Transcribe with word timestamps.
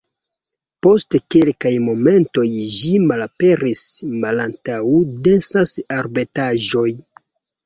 Post 0.85 1.17
kelkaj 1.35 1.71
momentoj 1.87 2.45
ĝi 2.77 2.93
malaperis 3.11 3.83
malantaŭ 4.25 4.81
densaj 5.29 5.65
arbetaĵoj. 5.99 6.89